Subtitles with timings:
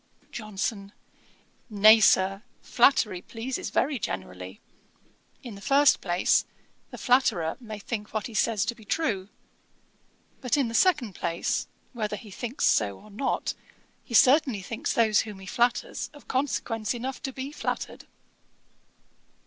[0.31, 0.93] JOHNSON.
[1.69, 4.59] 'Nay, Sir, flattery pleases very generally.
[5.43, 6.43] In the first place,
[6.89, 9.29] the flatterer may think what he says to be true:
[10.41, 13.53] but, in the second place, whether he thinks so or not,
[14.03, 18.07] he certainly thinks those whom he flatters of consequence enough to be flattered.'